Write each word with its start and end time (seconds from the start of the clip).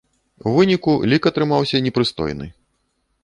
У 0.51 0.53
выніку, 0.55 0.95
лік 1.11 1.27
атрымаўся 1.31 1.81
непрыстойны. 1.87 2.47